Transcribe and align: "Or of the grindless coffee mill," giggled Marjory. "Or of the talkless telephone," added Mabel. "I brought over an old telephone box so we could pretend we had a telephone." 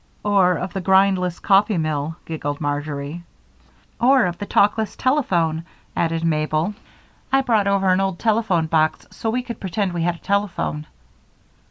"Or 0.23 0.53
of 0.53 0.73
the 0.73 0.81
grindless 0.81 1.37
coffee 1.37 1.77
mill," 1.77 2.15
giggled 2.25 2.59
Marjory. 2.59 3.23
"Or 3.99 4.25
of 4.25 4.39
the 4.39 4.47
talkless 4.47 4.95
telephone," 4.95 5.63
added 5.95 6.23
Mabel. 6.25 6.73
"I 7.31 7.41
brought 7.41 7.67
over 7.67 7.87
an 7.89 7.99
old 8.01 8.17
telephone 8.17 8.65
box 8.65 9.05
so 9.11 9.29
we 9.29 9.43
could 9.43 9.59
pretend 9.59 9.93
we 9.93 10.01
had 10.01 10.15
a 10.15 10.17
telephone." 10.17 10.87